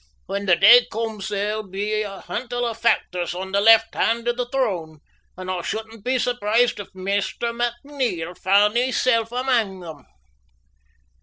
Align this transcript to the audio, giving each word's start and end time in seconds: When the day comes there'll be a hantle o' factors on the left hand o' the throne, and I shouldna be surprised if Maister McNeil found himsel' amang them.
When 0.25 0.47
the 0.47 0.55
day 0.55 0.87
comes 0.91 1.27
there'll 1.29 1.61
be 1.69 2.01
a 2.01 2.21
hantle 2.21 2.65
o' 2.65 2.73
factors 2.73 3.35
on 3.35 3.51
the 3.51 3.61
left 3.61 3.93
hand 3.93 4.27
o' 4.27 4.33
the 4.33 4.47
throne, 4.51 4.97
and 5.37 5.51
I 5.51 5.61
shouldna 5.61 5.99
be 6.01 6.17
surprised 6.17 6.79
if 6.79 6.87
Maister 6.95 7.53
McNeil 7.53 8.35
found 8.35 8.75
himsel' 8.77 9.27
amang 9.31 9.79
them. 9.81 10.03